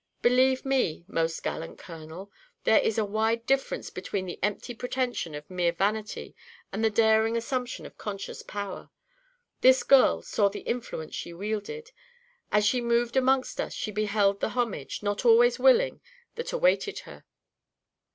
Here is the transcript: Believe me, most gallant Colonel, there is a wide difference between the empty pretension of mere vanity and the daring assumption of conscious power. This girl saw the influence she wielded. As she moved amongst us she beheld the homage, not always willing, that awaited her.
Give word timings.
Believe 0.23 0.65
me, 0.65 1.05
most 1.07 1.43
gallant 1.43 1.77
Colonel, 1.77 2.31
there 2.63 2.79
is 2.79 2.97
a 2.97 3.05
wide 3.05 3.45
difference 3.45 3.91
between 3.91 4.25
the 4.25 4.39
empty 4.41 4.73
pretension 4.73 5.35
of 5.35 5.47
mere 5.47 5.71
vanity 5.71 6.35
and 6.73 6.83
the 6.83 6.89
daring 6.89 7.37
assumption 7.37 7.85
of 7.85 7.99
conscious 7.99 8.41
power. 8.41 8.89
This 9.59 9.83
girl 9.83 10.23
saw 10.23 10.49
the 10.49 10.61
influence 10.61 11.13
she 11.13 11.33
wielded. 11.33 11.91
As 12.51 12.65
she 12.65 12.81
moved 12.81 13.15
amongst 13.15 13.61
us 13.61 13.75
she 13.75 13.91
beheld 13.91 14.39
the 14.39 14.49
homage, 14.57 15.03
not 15.03 15.23
always 15.23 15.59
willing, 15.59 16.01
that 16.33 16.51
awaited 16.51 16.97
her. 17.01 17.23